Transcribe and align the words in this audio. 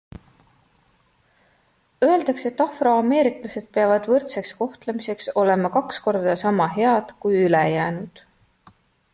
Öeldakse, 2.07 2.45
et 2.51 2.63
afroameeriklased 2.65 3.69
peavad 3.79 4.09
võrdseks 4.13 4.57
kohtlemiseks 4.63 5.31
olema 5.43 5.73
kaks 5.77 6.03
korda 6.07 6.37
sama 6.47 6.71
head 6.79 7.17
kui 7.27 7.43
ülejäänud. 7.51 8.25